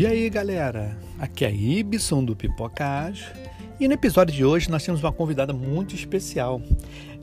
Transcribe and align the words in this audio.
E 0.00 0.06
aí 0.06 0.30
galera, 0.30 0.96
aqui 1.18 1.44
é 1.44 1.52
Ibson 1.52 2.24
do 2.24 2.36
Pipoca 2.36 2.86
Ágil 2.86 3.26
e 3.80 3.88
no 3.88 3.94
episódio 3.94 4.32
de 4.32 4.44
hoje 4.44 4.70
nós 4.70 4.84
temos 4.84 5.02
uma 5.02 5.12
convidada 5.12 5.52
muito 5.52 5.92
especial. 5.92 6.62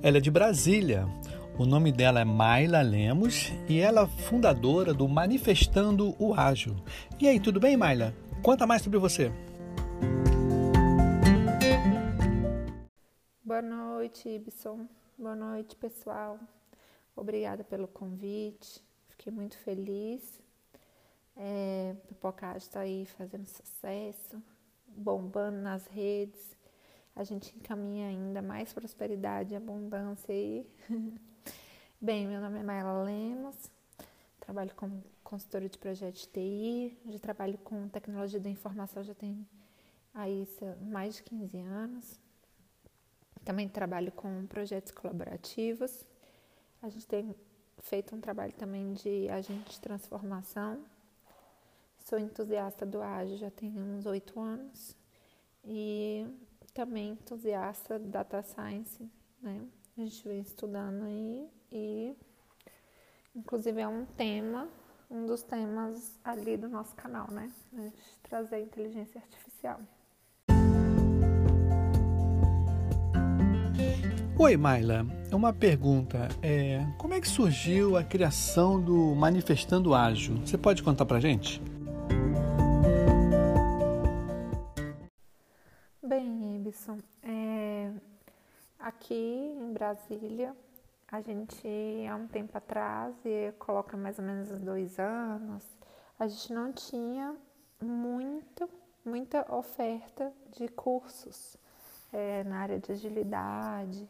Ela 0.04 0.18
é 0.18 0.20
de 0.20 0.30
Brasília, 0.30 1.08
o 1.58 1.66
nome 1.66 1.90
dela 1.90 2.20
é 2.20 2.26
Mayla 2.26 2.82
Lemos 2.82 3.54
e 3.70 3.80
ela 3.80 4.02
é 4.02 4.08
fundadora 4.24 4.94
do 4.94 5.08
Manifestando 5.08 6.14
o 6.20 6.34
Ágil. 6.34 6.76
E 7.18 7.30
aí, 7.30 7.40
tudo 7.40 7.62
bem 7.62 7.78
Mayla? 7.78 8.14
Conta 8.44 8.68
mais 8.68 8.82
sobre 8.82 9.00
você. 9.00 9.32
Boa 13.42 13.62
noite, 13.62 14.28
Ibson. 14.28 14.86
Boa 15.18 15.34
noite, 15.34 15.78
pessoal. 15.78 16.38
Obrigada 17.16 17.64
pelo 17.64 17.88
convite. 17.88 18.84
Fiquei 19.08 19.32
muito 19.32 19.58
feliz 19.60 20.44
é, 21.36 21.96
Pipocagem 22.08 22.58
está 22.58 22.82
aí 22.82 23.06
fazendo 23.06 23.46
sucesso, 23.46 24.42
bombando 24.88 25.58
nas 25.58 25.86
redes. 25.88 26.56
A 27.16 27.24
gente 27.24 27.56
encaminha 27.56 28.08
ainda 28.08 28.42
mais 28.42 28.74
prosperidade 28.74 29.54
e 29.54 29.56
abundância 29.56 30.34
aí. 30.34 30.66
Bem, 32.00 32.28
meu 32.28 32.42
nome 32.42 32.60
é 32.60 32.64
Maela 32.64 33.04
Lemos, 33.04 33.56
trabalho 34.40 34.74
como 34.76 35.04
consultora 35.24 35.68
de 35.68 35.78
projetos 35.78 36.22
de 36.22 36.28
TI, 36.28 36.98
já 37.08 37.20
trabalho 37.20 37.58
com 37.60 37.88
tecnologia 37.88 38.40
da 38.40 38.50
informação 38.50 39.04
já 39.04 39.14
tem 39.14 39.48
aí 40.14 40.48
mais 40.82 41.16
de 41.16 41.24
15 41.24 41.58
anos. 41.58 42.20
Também 43.44 43.68
trabalho 43.70 44.12
com 44.12 44.46
projetos 44.48 44.92
colaborativos. 44.92 46.06
A 46.82 46.90
gente 46.90 47.08
tem 47.08 47.36
feito 47.80 48.16
um 48.16 48.22
trabalho 48.22 48.54
também 48.54 48.94
de 48.94 49.30
agente 49.30 49.72
de 49.72 49.80
transformação 49.80 50.84
Sou 52.08 52.20
entusiasta 52.20 52.86
do 52.86 53.02
ágil 53.02 53.36
já 53.36 53.50
tem 53.50 53.76
uns 53.76 54.06
oito 54.06 54.40
anos 54.40 54.96
e 55.64 56.24
também 56.72 57.10
entusiasta 57.10 57.98
da 57.98 58.22
data 58.22 58.44
science, 58.44 59.10
né? 59.42 59.60
A 59.98 60.02
gente 60.02 60.28
vem 60.28 60.40
estudando 60.40 61.04
aí 61.06 61.50
e 61.72 62.16
inclusive 63.36 63.82
é 63.82 63.88
um 63.88 64.06
tema, 64.06 64.70
um 65.10 65.26
dos 65.26 65.42
temas 65.42 66.20
ali 66.24 66.56
do 66.56 66.70
nosso 66.70 66.94
canal, 66.94 67.28
né? 67.32 67.52
A 67.74 67.82
gente 67.82 67.98
trazer 68.22 68.58
a 68.58 68.62
inteligência 68.62 69.20
artificial. 69.20 69.80
Oi, 74.38 74.58
Maila. 74.58 75.08
Uma 75.32 75.52
pergunta. 75.52 76.28
É, 76.44 76.86
como 77.00 77.16
é 77.16 77.20
que 77.20 77.28
surgiu 77.28 77.98
a 77.98 78.04
criação 78.04 78.80
do 78.80 79.16
Manifestando 79.16 79.96
Ágil? 79.96 80.38
Você 80.46 80.56
pode 80.56 80.84
contar 80.84 81.08
pra 81.08 81.20
gente? 81.20 81.60
Isso. 86.76 86.98
É, 87.24 87.90
aqui 88.78 89.16
em 89.16 89.72
Brasília, 89.72 90.54
a 91.10 91.22
gente, 91.22 91.66
há 92.12 92.18
um 92.18 92.28
tempo 92.28 92.58
atrás, 92.58 93.16
e 93.24 93.54
coloca 93.54 93.96
mais 93.96 94.20
ou 94.20 94.26
menos 94.26 94.50
dois 94.60 95.00
anos, 95.00 95.64
a 96.20 96.28
gente 96.28 96.52
não 96.52 96.74
tinha 96.74 97.34
muito, 97.82 98.70
muita 99.06 99.56
oferta 99.56 100.34
de 100.52 100.68
cursos 100.68 101.56
é, 102.12 102.44
na 102.44 102.58
área 102.58 102.78
de 102.78 102.92
agilidade. 102.92 104.06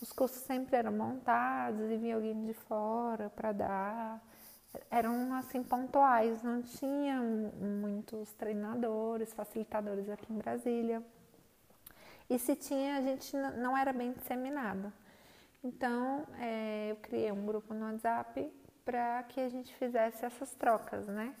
Os 0.00 0.14
cursos 0.14 0.42
sempre 0.44 0.76
eram 0.76 0.92
montados 0.92 1.90
e 1.90 1.96
vinha 1.98 2.14
alguém 2.14 2.42
de 2.46 2.54
fora 2.54 3.28
para 3.28 3.52
dar. 3.52 4.22
Eram 4.90 5.34
assim 5.34 5.62
pontuais, 5.62 6.42
não 6.42 6.62
tinha 6.62 7.20
muitos 7.20 8.32
treinadores, 8.32 9.34
facilitadores 9.34 10.08
aqui 10.08 10.32
em 10.32 10.38
Brasília. 10.38 11.02
E 12.28 12.38
se 12.38 12.56
tinha, 12.56 12.96
a 12.96 13.00
gente 13.00 13.36
não 13.36 13.76
era 13.76 13.92
bem 13.92 14.12
disseminado. 14.12 14.92
Então, 15.62 16.26
é, 16.38 16.90
eu 16.90 16.96
criei 16.96 17.30
um 17.30 17.46
grupo 17.46 17.72
no 17.72 17.86
WhatsApp 17.86 18.52
para 18.84 19.22
que 19.24 19.40
a 19.40 19.48
gente 19.48 19.74
fizesse 19.76 20.24
essas 20.24 20.54
trocas, 20.54 21.06
né? 21.06 21.34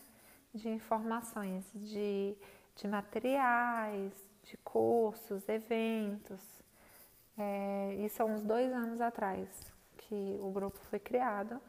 De 0.54 0.68
informações, 0.68 1.64
de, 1.74 2.36
de 2.76 2.86
materiais, 2.86 4.12
de 4.44 4.56
cursos, 4.58 5.48
eventos. 5.48 6.40
É, 7.36 7.94
isso 8.04 8.22
há 8.22 8.26
uns 8.26 8.42
dois 8.42 8.72
anos 8.72 9.00
atrás 9.00 9.48
que 9.96 10.36
o 10.40 10.50
grupo 10.50 10.78
foi 10.90 10.98
criado. 10.98 11.60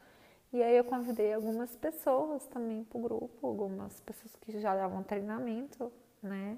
E 0.52 0.62
aí 0.62 0.76
eu 0.76 0.84
convidei 0.84 1.32
algumas 1.32 1.74
pessoas 1.74 2.46
também 2.46 2.84
para 2.84 2.98
o 2.98 3.02
grupo, 3.02 3.46
algumas 3.46 4.00
pessoas 4.00 4.36
que 4.36 4.60
já 4.60 4.76
davam 4.76 5.02
treinamento, 5.02 5.92
né? 6.22 6.56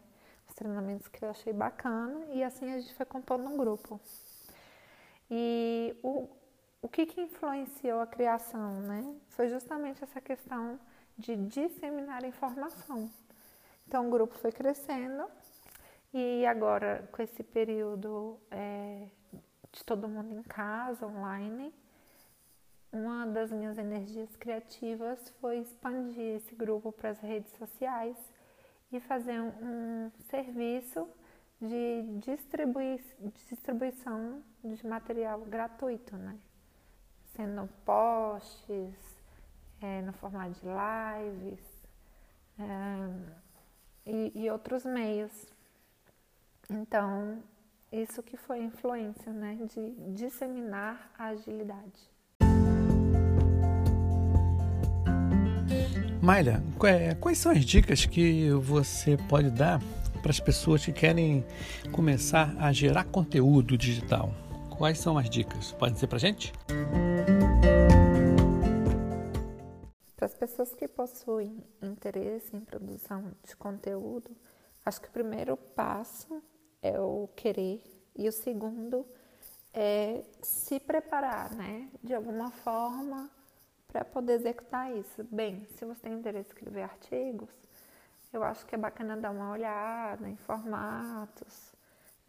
Os 0.57 0.59
treinamentos 0.59 1.07
que 1.09 1.23
eu 1.23 1.31
achei 1.31 1.53
bacana 1.53 2.25
e 2.33 2.43
assim 2.43 2.73
a 2.73 2.79
gente 2.81 2.95
foi 2.95 3.05
compondo 3.05 3.47
um 3.47 3.59
grupo. 3.59 4.01
E 5.31 5.95
o, 6.03 6.29
o 6.81 6.89
que, 6.89 7.05
que 7.05 7.21
influenciou 7.21 8.01
a 8.01 8.07
criação, 8.07 8.81
né? 8.81 9.15
Foi 9.31 9.49
justamente 9.49 10.03
essa 10.03 10.21
questão 10.21 10.81
de 11.19 11.37
disseminar 11.37 12.25
informação. 12.25 13.11
Então 13.87 14.09
o 14.09 14.11
grupo 14.11 14.35
foi 14.37 14.51
crescendo 14.51 15.27
e 16.15 16.47
agora 16.47 17.07
com 17.13 17.23
esse 17.23 17.43
período 17.43 18.39
é, 18.51 19.09
de 19.73 19.85
todo 19.85 20.09
mundo 20.09 20.39
em 20.39 20.43
casa, 20.43 21.07
online, 21.07 21.75
uma 22.91 23.27
das 23.27 23.53
minhas 23.53 23.77
energias 23.77 24.35
criativas 24.37 25.29
foi 25.39 25.59
expandir 25.59 26.37
esse 26.37 26.55
grupo 26.55 26.91
para 26.93 27.11
as 27.11 27.21
redes 27.21 27.53
sociais 27.59 28.17
e 28.93 29.01
fazer 29.01 29.41
um, 29.41 29.53
um 29.63 30.11
serviço 30.31 31.09
de 31.61 32.03
distribui 32.21 33.01
distribuição 33.49 34.43
de 34.63 34.87
material 34.87 35.41
gratuito, 35.41 36.17
né? 36.17 36.39
Sendo 37.35 37.69
posts, 37.85 38.95
é, 39.81 40.03
no 40.03 40.13
formato 40.15 40.53
de 40.53 40.67
lives 40.67 41.87
é, 42.59 44.11
e, 44.11 44.45
e 44.45 44.51
outros 44.51 44.85
meios. 44.85 45.47
Então, 46.69 47.43
isso 47.93 48.23
que 48.23 48.37
foi 48.37 48.63
influência, 48.63 49.33
né? 49.33 49.59
De 49.67 49.91
disseminar 50.15 51.11
a 51.19 51.27
agilidade. 51.27 52.16
Mayla, 56.27 56.61
quais 57.21 57.39
são 57.39 57.53
as 57.53 57.65
dicas 57.65 58.05
que 58.05 58.51
você 58.51 59.17
pode 59.29 59.49
dar 59.49 59.81
para 60.21 60.33
as 60.33 60.41
pessoas 60.41 60.85
que 60.85 60.93
querem 60.93 61.47
começar 61.93 62.53
a 62.59 62.73
gerar 62.73 63.05
conteúdo 63.05 63.79
digital? 63.79 64.35
Quais 64.77 64.99
são 64.99 65.17
as 65.17 65.31
dicas? 65.31 65.71
Pode 65.71 65.95
dizer 65.95 66.09
para 66.09 66.17
a 66.17 66.19
gente? 66.19 66.53
Para 70.17 70.27
as 70.27 70.35
pessoas 70.35 70.75
que 70.75 70.89
possuem 70.89 71.63
interesse 71.81 72.57
em 72.57 72.61
produção 72.61 73.31
de 73.47 73.55
conteúdo, 73.55 74.33
acho 74.85 75.01
que 75.01 75.07
o 75.07 75.13
primeiro 75.13 75.57
passo 75.57 76.43
é 76.83 76.99
o 76.99 77.29
querer 77.37 77.81
e 78.17 78.29
o 78.29 78.33
segundo 78.33 79.07
é 79.73 80.25
se 80.43 80.81
preparar, 80.81 81.55
né? 81.55 81.89
De 82.03 82.13
alguma 82.13 82.51
forma 82.51 83.31
para 83.97 84.05
poder 84.05 84.35
executar 84.35 84.95
isso. 84.95 85.25
Bem, 85.25 85.65
se 85.71 85.85
você 85.87 86.03
tem 86.03 86.13
interesse 86.13 86.51
em 86.51 86.53
escrever 86.53 86.83
artigos, 86.83 87.49
eu 88.31 88.43
acho 88.43 88.67
que 88.67 88.75
é 88.75 88.79
bacana 88.79 89.17
dar 89.17 89.31
uma 89.31 89.53
olhada 89.53 90.29
em 90.29 90.37
formatos, 90.37 91.73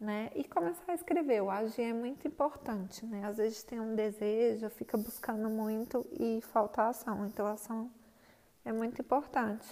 né? 0.00 0.30
E 0.34 0.44
começar 0.44 0.92
a 0.92 0.94
escrever. 0.94 1.42
O 1.42 1.50
agir 1.50 1.82
é 1.82 1.92
muito 1.92 2.26
importante, 2.26 3.04
né? 3.04 3.26
Às 3.26 3.36
vezes 3.36 3.62
tem 3.62 3.78
um 3.78 3.94
desejo, 3.94 4.70
fica 4.70 4.96
buscando 4.96 5.50
muito 5.50 6.06
e 6.18 6.40
falta 6.40 6.88
ação. 6.88 7.26
Então, 7.26 7.46
a 7.46 7.52
ação 7.52 7.90
é 8.64 8.72
muito 8.72 9.02
importante. 9.02 9.68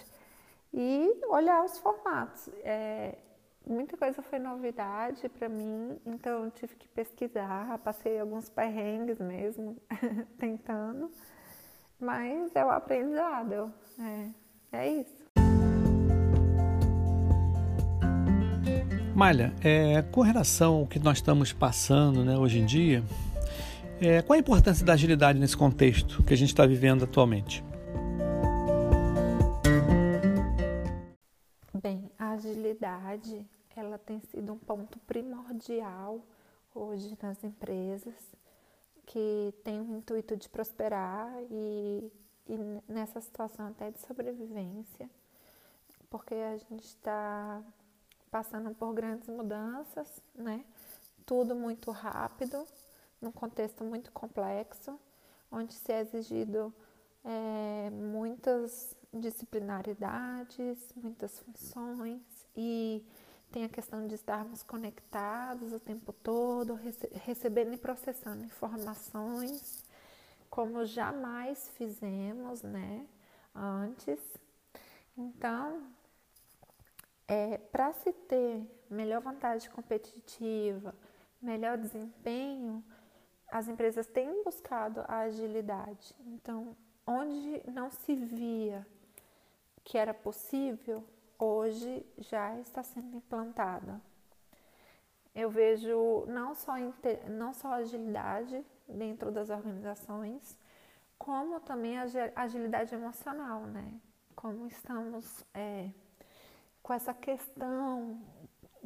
E 0.71 1.19
olhar 1.29 1.65
os 1.65 1.79
formatos. 1.79 2.47
É, 2.63 3.17
muita 3.65 3.97
coisa 3.97 4.21
foi 4.21 4.37
novidade 4.37 5.27
para 5.29 5.49
mim, 5.49 5.99
então 6.05 6.43
eu 6.43 6.51
tive 6.51 6.75
que 6.75 6.87
pesquisar, 6.89 7.75
passei 7.79 8.19
alguns 8.19 8.49
perrengues 8.49 9.17
mesmo, 9.17 9.75
tentando. 10.37 11.09
Mas 11.99 12.55
é 12.55 12.63
o 12.63 12.69
aprendizado. 12.69 13.73
É, 13.99 14.29
é 14.71 15.01
isso. 15.01 15.25
Malha, 19.15 19.51
é, 19.63 20.03
com 20.03 20.21
relação 20.21 20.75
ao 20.75 20.87
que 20.87 20.99
nós 20.99 21.17
estamos 21.17 21.51
passando 21.51 22.23
né, 22.23 22.37
hoje 22.37 22.59
em 22.59 22.65
dia, 22.65 23.03
é, 23.99 24.21
qual 24.21 24.37
a 24.37 24.39
importância 24.39 24.85
da 24.85 24.93
agilidade 24.93 25.39
nesse 25.39 25.57
contexto 25.57 26.21
que 26.23 26.35
a 26.35 26.37
gente 26.37 26.49
está 26.49 26.67
vivendo 26.67 27.03
atualmente? 27.03 27.63
Bem, 31.81 32.11
a 32.19 32.31
agilidade 32.31 33.43
ela 33.75 33.97
tem 33.97 34.19
sido 34.19 34.53
um 34.53 34.57
ponto 34.57 34.99
primordial 34.99 36.23
hoje 36.75 37.17
nas 37.21 37.43
empresas 37.43 38.13
que 39.07 39.53
tem 39.63 39.79
o 39.81 39.95
intuito 39.95 40.35
de 40.35 40.47
prosperar 40.49 41.33
e, 41.49 42.11
e 42.45 42.57
nessa 42.87 43.19
situação 43.21 43.67
até 43.67 43.89
de 43.89 43.99
sobrevivência, 43.99 45.09
porque 46.09 46.35
a 46.35 46.57
gente 46.57 46.83
está 46.83 47.63
passando 48.29 48.75
por 48.75 48.93
grandes 48.93 49.27
mudanças, 49.29 50.21
né? 50.35 50.63
Tudo 51.25 51.55
muito 51.55 51.89
rápido, 51.89 52.65
num 53.21 53.31
contexto 53.31 53.83
muito 53.83 54.11
complexo, 54.11 54.99
onde 55.51 55.73
se 55.73 55.91
é 55.91 56.01
exigido 56.01 56.73
é, 57.23 57.89
muitas 57.89 58.95
disciplinaridades, 59.13 60.77
muitas 60.95 61.39
funções 61.39 62.21
e 62.55 63.03
tem 63.51 63.63
a 63.65 63.69
questão 63.69 64.07
de 64.07 64.15
estarmos 64.15 64.63
conectados 64.63 65.73
o 65.73 65.79
tempo 65.79 66.11
todo, 66.11 66.73
rece 66.73 67.09
recebendo 67.13 67.73
e 67.73 67.77
processando 67.77 68.43
informações 68.43 69.83
como 70.49 70.85
jamais 70.85 71.69
fizemos, 71.69 72.61
né, 72.61 73.05
antes. 73.53 74.19
Então, 75.17 75.87
é, 77.27 77.57
para 77.57 77.93
se 77.93 78.11
ter 78.13 78.65
melhor 78.89 79.21
vantagem 79.21 79.69
competitiva, 79.71 80.95
melhor 81.41 81.77
desempenho, 81.77 82.83
as 83.51 83.67
empresas 83.67 84.07
têm 84.07 84.43
buscado 84.43 85.03
a 85.07 85.19
agilidade. 85.19 86.15
Então, 86.25 86.75
onde 87.05 87.61
não 87.71 87.89
se 87.89 88.15
via 88.15 88.85
que 89.83 89.97
era 89.97 90.13
possível, 90.13 91.03
hoje 91.39 92.05
já 92.17 92.59
está 92.59 92.83
sendo 92.83 93.17
implantada. 93.17 94.01
Eu 95.33 95.49
vejo 95.49 96.25
não 96.27 96.55
só, 96.55 96.73
não 97.29 97.53
só 97.53 97.73
agilidade 97.73 98.65
dentro 98.87 99.31
das 99.31 99.49
organizações, 99.49 100.57
como 101.17 101.59
também 101.59 101.97
a 101.97 102.05
agilidade 102.35 102.93
emocional, 102.93 103.61
né? 103.61 103.99
Como 104.35 104.67
estamos 104.67 105.43
é, 105.53 105.89
com 106.81 106.93
essa 106.93 107.13
questão, 107.13 108.21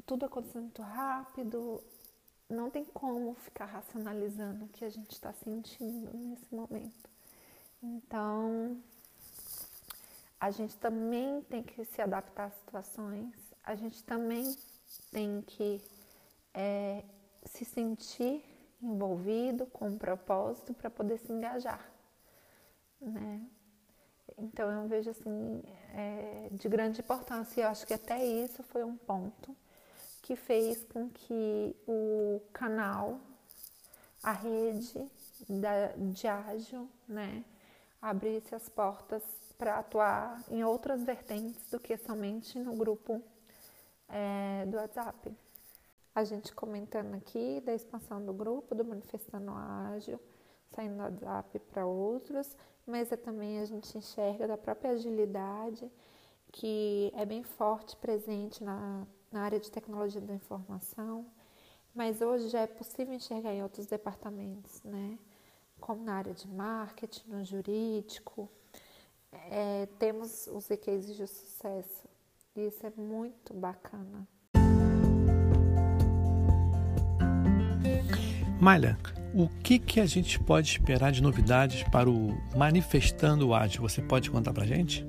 tudo 0.06 0.25
acontecendo 0.25 0.63
muito 0.63 0.81
rápido, 0.81 1.81
não 2.50 2.69
tem 2.69 2.83
como 2.83 3.33
ficar 3.36 3.65
racionalizando 3.65 4.65
o 4.65 4.69
que 4.69 4.83
a 4.83 4.89
gente 4.89 5.12
está 5.12 5.31
sentindo 5.31 6.12
nesse 6.18 6.53
momento. 6.53 7.09
Então, 7.81 8.77
a 10.41 10.49
gente 10.49 10.75
também 10.77 11.43
tem 11.43 11.61
que 11.61 11.85
se 11.85 12.01
adaptar 12.01 12.45
às 12.45 12.55
situações, 12.55 13.31
a 13.63 13.75
gente 13.75 14.03
também 14.03 14.57
tem 15.11 15.39
que 15.43 15.79
é, 16.51 17.03
se 17.45 17.63
sentir 17.63 18.43
envolvido 18.81 19.67
com 19.67 19.88
um 19.89 19.99
propósito 19.99 20.73
para 20.73 20.89
poder 20.89 21.19
se 21.19 21.31
engajar, 21.31 21.88
né? 22.99 23.39
Então 24.35 24.71
eu 24.71 24.88
vejo 24.88 25.11
assim 25.11 25.61
é, 25.93 26.49
de 26.51 26.67
grande 26.67 27.01
importância. 27.01 27.61
Eu 27.61 27.67
acho 27.67 27.85
que 27.85 27.93
até 27.93 28.25
isso 28.25 28.63
foi 28.63 28.83
um 28.83 28.97
ponto 28.97 29.55
que 30.23 30.35
fez 30.35 30.83
com 30.85 31.07
que 31.07 31.75
o 31.88 32.41
canal, 32.51 33.19
a 34.23 34.31
rede 34.31 35.07
da, 35.47 35.89
de 35.95 36.27
ágil, 36.27 36.89
né, 37.07 37.45
abrisse 38.01 38.55
as 38.55 38.67
portas 38.67 39.21
para 39.62 39.78
atuar 39.78 40.44
em 40.50 40.63
outras 40.63 41.04
vertentes 41.04 41.69
do 41.69 41.80
que 41.80 41.96
somente 41.96 42.58
no 42.58 42.75
grupo 42.75 43.22
é, 44.10 44.66
do 44.66 44.75
WhatsApp. 44.75 45.31
A 46.16 46.24
gente 46.24 46.52
comentando 46.52 47.13
aqui 47.13 47.62
da 47.62 47.72
expansão 47.72 48.25
do 48.25 48.34
grupo, 48.34 48.74
do 48.74 48.84
Manifestando 48.84 49.52
Ágil, 49.52 50.19
saindo 50.72 50.96
do 51.12 51.25
WhatsApp 51.28 51.60
para 51.72 51.86
outros, 51.86 52.58
mas 52.88 53.12
é 53.12 53.16
também 53.16 53.60
a 53.60 53.66
gente 53.66 53.96
enxerga 53.96 54.48
da 54.48 54.58
própria 54.58 54.94
agilidade, 54.94 55.92
que 56.52 57.13
é 57.16 57.24
bem 57.24 57.44
forte, 57.44 57.96
presente 57.98 58.63
na, 58.63 59.06
na 59.31 59.44
área 59.44 59.60
de 59.60 59.69
tecnologia 59.69 60.22
da 60.22 60.34
informação, 60.34 61.24
mas 61.94 62.19
hoje 62.19 62.50
já 62.50 62.62
é 62.62 62.68
possível 62.68 63.13
enxergar 63.13 63.54
em 63.54 63.62
outros 63.62 63.86
departamentos, 63.86 64.81
né? 64.81 65.19
como 65.80 66.04
na 66.04 66.16
área 66.16 66.34
de 66.34 66.48
marketing, 66.48 67.30
no 67.30 67.46
jurídico. 67.46 68.50
É, 69.33 69.88
temos 69.98 70.48
os 70.48 70.68
cases 70.68 71.16
de 71.16 71.28
sucesso 71.28 72.07
e 72.56 72.68
isso 72.68 72.86
é 72.86 72.92
muito 72.98 73.54
bacana. 73.54 74.28
Malha, 78.60 78.98
o 79.33 79.50
que, 79.63 79.80
que 79.80 80.00
a 80.00 80.06
gente 80.06 80.39
pode 80.39 80.69
esperar 80.69 81.12
de 81.12 81.24
novidades 81.24 81.83
para 81.89 82.10
o 82.10 82.30
Manifestando 82.56 83.54
Ágil? 83.54 83.81
Você 83.81 84.01
pode 84.01 84.30
contar 84.30 84.54
para 84.54 84.66
gente? 84.66 85.07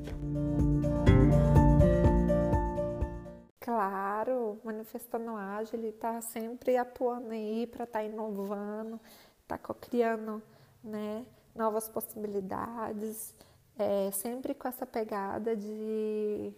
Claro, 3.60 4.58
Manifestando 4.64 5.36
Ágil 5.36 5.78
ele 5.78 5.88
está 5.88 6.20
sempre 6.20 6.76
atuando 6.76 7.30
aí 7.30 7.66
para 7.66 7.84
estar 7.84 7.98
tá 7.98 8.04
inovando, 8.04 8.98
está 9.42 9.58
criando 9.58 10.42
né, 10.82 11.26
novas 11.54 11.88
possibilidades, 11.88 13.34
é, 13.78 14.10
sempre 14.10 14.54
com 14.54 14.68
essa 14.68 14.86
pegada 14.86 15.56
de 15.56 16.52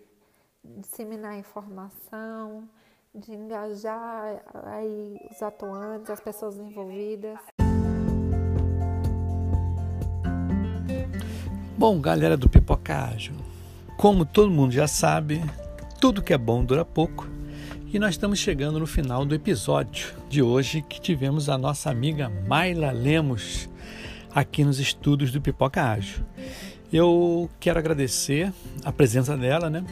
disseminar 0.62 1.38
informação, 1.38 2.68
de 3.14 3.32
engajar 3.32 4.42
aí 4.66 5.20
os 5.30 5.42
atuantes, 5.42 6.10
as 6.10 6.20
pessoas 6.20 6.58
envolvidas. 6.58 7.38
Bom, 11.76 12.00
galera 12.00 12.36
do 12.36 12.48
Pipocágio, 12.48 13.34
como 13.96 14.24
todo 14.24 14.50
mundo 14.50 14.72
já 14.72 14.88
sabe, 14.88 15.40
tudo 16.00 16.22
que 16.22 16.32
é 16.32 16.38
bom 16.38 16.64
dura 16.64 16.84
pouco. 16.84 17.28
E 17.92 17.98
nós 17.98 18.10
estamos 18.14 18.40
chegando 18.40 18.80
no 18.80 18.86
final 18.86 19.24
do 19.24 19.34
episódio 19.34 20.14
de 20.28 20.42
hoje 20.42 20.82
que 20.82 21.00
tivemos 21.00 21.48
a 21.48 21.56
nossa 21.56 21.90
amiga 21.90 22.28
Maila 22.28 22.90
Lemos 22.90 23.68
aqui 24.34 24.64
nos 24.64 24.80
estudos 24.80 25.30
do 25.30 25.40
Pipoca 25.40 25.80
Ágil. 25.80 26.24
Eu 26.96 27.50
quero 27.58 27.76
agradecer 27.76 28.54
a 28.84 28.92
presença 28.92 29.36
dela, 29.36 29.68
né? 29.68 29.84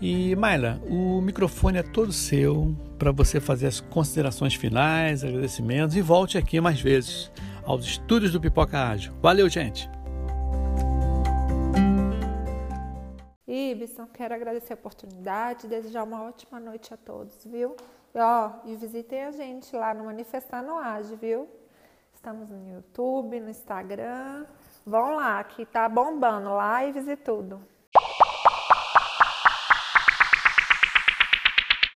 E 0.00 0.34
Maila, 0.34 0.80
o 0.88 1.20
microfone 1.20 1.76
é 1.76 1.82
todo 1.82 2.14
seu 2.14 2.74
para 2.98 3.12
você 3.12 3.38
fazer 3.40 3.66
as 3.66 3.78
considerações 3.78 4.54
finais, 4.54 5.22
agradecimentos 5.22 5.94
e 5.94 6.00
volte 6.00 6.38
aqui 6.38 6.58
mais 6.62 6.80
vezes 6.80 7.30
aos 7.62 7.84
estúdios 7.84 8.32
do 8.32 8.40
Pipoca 8.40 8.88
Ágil. 8.88 9.12
Valeu, 9.20 9.50
gente! 9.50 9.86
Ibson, 13.46 14.06
quero 14.06 14.34
agradecer 14.34 14.72
a 14.72 14.76
oportunidade, 14.76 15.68
desejar 15.68 16.04
uma 16.04 16.22
ótima 16.22 16.58
noite 16.58 16.94
a 16.94 16.96
todos, 16.96 17.44
viu? 17.44 17.76
E, 18.14 18.18
ó, 18.18 18.50
e 18.64 18.74
visitem 18.76 19.24
a 19.24 19.30
gente 19.30 19.76
lá 19.76 19.92
no 19.92 20.06
Manifestando 20.06 20.72
Ágil, 20.72 21.18
viu? 21.18 21.46
Estamos 22.14 22.48
no 22.48 22.66
YouTube, 22.76 23.40
no 23.40 23.50
Instagram. 23.50 24.46
Vão 24.86 25.16
lá, 25.16 25.42
que 25.44 25.64
tá 25.64 25.88
bombando, 25.88 26.50
lives 26.80 27.08
e 27.08 27.16
tudo. 27.16 27.73